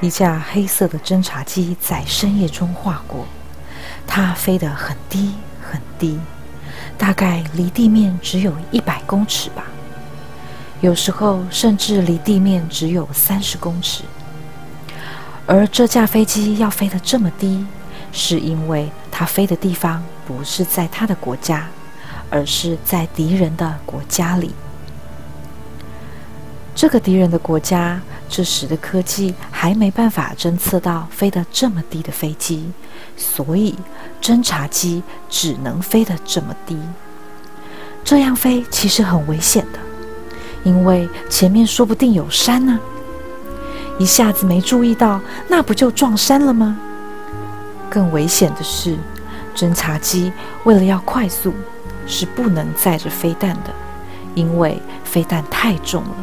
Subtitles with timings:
[0.00, 3.26] 一架黑色的侦察机在深夜中划过，
[4.06, 6.18] 它飞得很低很低，
[6.96, 9.64] 大概离地面只有一百公尺吧，
[10.80, 14.04] 有时候甚至离地面只有三十公尺。
[15.46, 17.66] 而这架飞机要飞得这么低，
[18.12, 21.66] 是因为它飞的地方不是在它的国家，
[22.30, 24.54] 而是在敌人的国家里。
[26.78, 32.70] 这个敌人的国家，这时的科技还没办法侦测到飞得这么低的飞机，
[33.16, 33.74] 所以
[34.22, 36.78] 侦察机只能飞得这么低。
[38.04, 39.80] 这样飞其实很危险的，
[40.62, 42.78] 因为前面说不定有山呢。
[43.98, 46.78] 一下子没注意到，那不就撞山了吗？
[47.90, 48.96] 更危险的是，
[49.52, 50.32] 侦察机
[50.62, 51.52] 为了要快速，
[52.06, 53.74] 是不能载着飞弹的，
[54.36, 56.14] 因为飞弹太重了。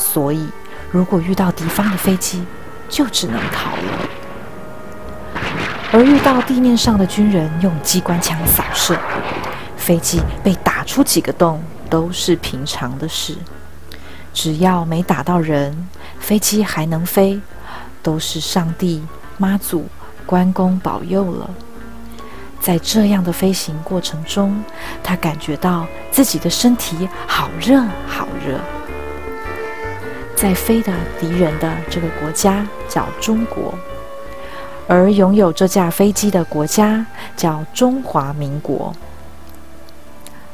[0.00, 0.48] 所以，
[0.90, 2.42] 如果遇到敌方的飞机，
[2.88, 4.08] 就只能逃了。
[5.92, 8.98] 而遇到地面上的军人用机关枪扫射，
[9.76, 13.36] 飞机被打出几个洞都是平常的事。
[14.32, 17.38] 只要没打到人，飞机还能飞，
[18.02, 19.04] 都是上帝、
[19.36, 19.86] 妈祖、
[20.24, 21.50] 关公保佑了。
[22.58, 24.64] 在这样的飞行过程中，
[25.02, 28.58] 他感觉到自己的身体好热，好热。
[30.40, 33.74] 在飞的敌人的这个国家叫中国，
[34.88, 37.04] 而拥有这架飞机的国家
[37.36, 38.90] 叫中华民国。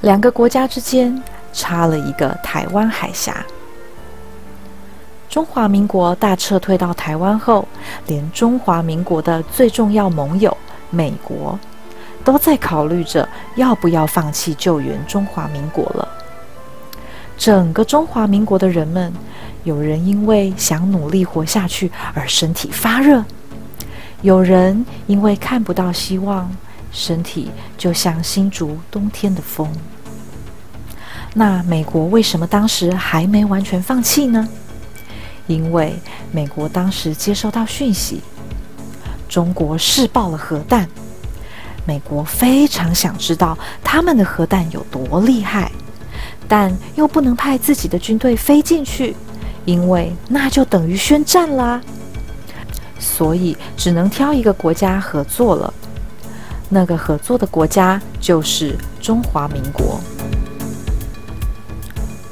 [0.00, 3.46] 两个国家之间差了一个台湾海峡。
[5.28, 7.64] 中华民国大撤退到台湾后，
[8.08, 10.56] 连中华民国的最重要盟友
[10.90, 11.56] 美国，
[12.24, 16.08] 都在考虑着要不要放弃救援中华民国了。
[17.36, 19.14] 整个中华民国的人们。
[19.64, 23.24] 有人因为想努力活下去而身体发热，
[24.22, 26.50] 有人因为看不到希望，
[26.90, 29.68] 身体就像新竹冬天的风。
[31.34, 34.48] 那美国为什么当时还没完全放弃呢？
[35.46, 35.94] 因为
[36.32, 38.20] 美国当时接收到讯息，
[39.28, 40.88] 中国试爆了核弹，
[41.84, 45.70] 美国非常想知道他们的核弹有多厉害，
[46.48, 49.14] 但又不能派自己的军队飞进去。
[49.68, 51.78] 因为那就等于宣战啦，
[52.98, 55.74] 所以只能挑一个国家合作了。
[56.70, 60.00] 那个合作的国家就是中华民国。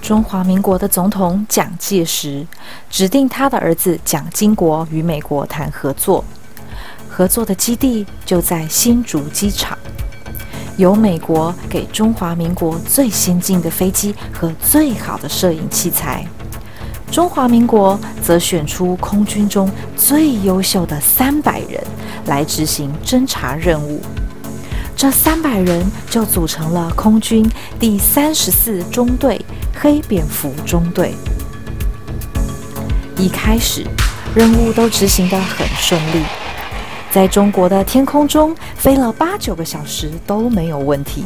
[0.00, 2.46] 中华民国的总统蒋介石
[2.88, 6.24] 指定他的儿子蒋经国与美国谈合作，
[7.10, 9.76] 合作的基地就在新竹机场，
[10.76, 16.24] 由美国给中华民国最先进的飞机和最好的摄影器材。
[17.10, 21.80] 中华民国则选出空军中最优秀的三百人
[22.26, 24.00] 来执行侦察任务，
[24.96, 27.48] 这三百人就组成了空军
[27.78, 29.40] 第三十四中队
[29.72, 31.14] 黑蝙蝠中队。
[33.16, 33.86] 一开始，
[34.34, 36.20] 任务都执行得很顺利，
[37.12, 41.24] 在中国的天空中飞了八九个小时都没有问题，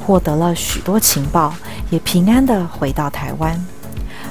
[0.00, 1.52] 获得了许多情报，
[1.90, 3.62] 也平安地回到台湾。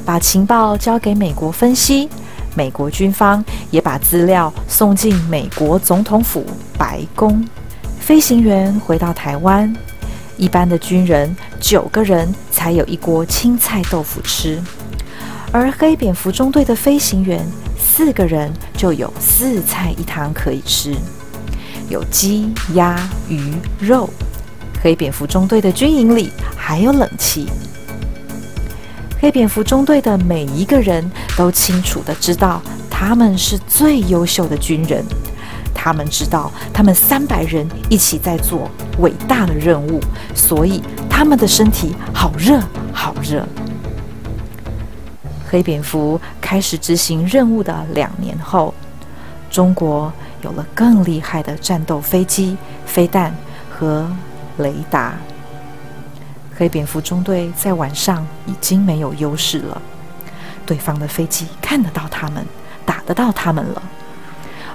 [0.06, 2.10] 把情报交给美国分析，
[2.56, 6.46] 美国军方也把资料送进美国总统府
[6.78, 7.44] 白宫。
[8.00, 9.74] 飞行员回到台湾，
[10.38, 14.62] 一般的军人九个人才有一锅青菜豆腐吃，
[15.52, 17.46] 而黑蝙蝠中队的飞行员
[17.78, 20.96] 四个人就有四菜一汤可以吃，
[21.90, 22.98] 有鸡、鸭、
[23.30, 24.10] 鱼、肉。
[24.84, 27.48] 黑蝙蝠中队的军营里还有冷气。
[29.22, 32.60] 黑蝙蝠中队的每一个人都清楚的知道，
[32.90, 35.06] 他们是最优秀的军人。
[35.76, 38.68] 他们知道，他们三百人一起在做
[38.98, 40.02] 伟大的任务，
[40.34, 42.60] 所以他们的身体好热，
[42.92, 43.48] 好热。
[45.48, 48.74] 黑蝙蝠开始执行任务的两年后，
[49.52, 50.12] 中国
[50.42, 52.58] 有了更厉害的战斗飞机、
[52.88, 53.32] 飞弹
[53.70, 54.10] 和
[54.58, 55.14] 雷达。
[56.62, 59.82] 黑蝙蝠中队在晚上已经没有优势了，
[60.64, 62.46] 对方的飞机看得到他们，
[62.86, 63.82] 打得到他们了，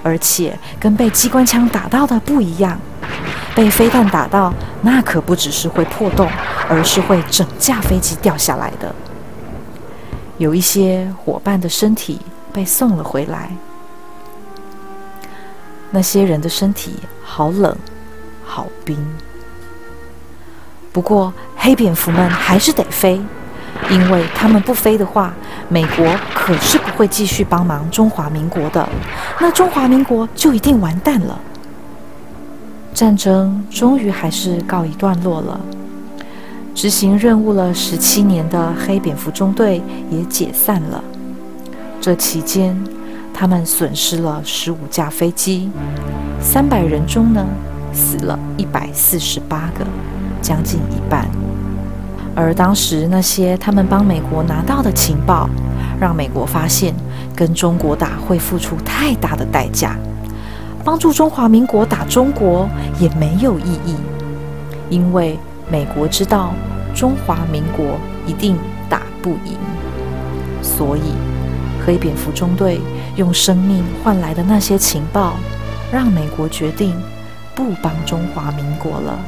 [0.03, 2.77] 而且跟被机关枪打到的不一样，
[3.55, 6.29] 被飞弹打到，那可不只是会破洞，
[6.67, 8.93] 而是会整架飞机掉下来的。
[10.37, 12.19] 有一些伙伴的身体
[12.51, 13.49] 被送了回来，
[15.91, 17.77] 那些人的身体好冷，
[18.45, 18.97] 好冰。
[20.97, 23.21] 不过，黑蝙蝠们还是得飞，
[23.87, 25.31] 因为他们不飞的话，
[25.69, 26.03] 美国
[26.33, 28.89] 可是不会继续帮忙中华民国的，
[29.39, 31.39] 那中华民国就一定完蛋了。
[32.95, 35.61] 战争终于还是告一段落了，
[36.73, 39.79] 执行任务了十七年的黑蝙蝠中队
[40.09, 41.03] 也解散了。
[42.01, 42.75] 这期间，
[43.31, 45.69] 他们损失了十五架飞机，
[46.41, 47.45] 三百人中呢，
[47.93, 49.85] 死了一百四十八个，
[50.47, 51.27] 将近一半。
[52.33, 55.49] 而当时那些他们帮美国拿到的情报，
[55.99, 56.93] 让美国发现
[57.35, 59.97] 跟中国打会付出太大的代价，
[60.85, 63.95] 帮助中华民国打中国也没有意义，
[64.89, 65.37] 因为
[65.69, 66.53] 美国知道
[66.95, 68.55] 中华民国一定
[68.87, 69.57] 打不赢，
[70.61, 71.11] 所以
[71.85, 72.79] 黑蝙蝠中队
[73.17, 75.33] 用生命换来的那些情报，
[75.91, 76.93] 让美国决定
[77.53, 79.19] 不帮中华民国了。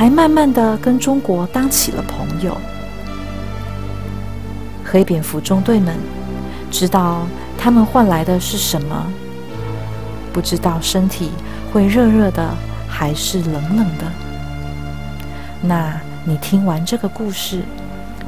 [0.00, 2.56] 还慢慢的跟中国当起了朋友。
[4.82, 5.94] 黑蝙蝠中队们
[6.70, 7.26] 知道
[7.58, 9.12] 他们换来的是什么，
[10.32, 11.32] 不知道身体
[11.70, 12.48] 会热热的
[12.88, 14.10] 还是冷冷的。
[15.60, 17.60] 那你听完这个故事，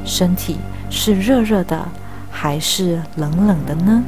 [0.05, 0.59] 身体
[0.91, 1.89] 是热热的
[2.31, 4.03] 还是冷冷的呢？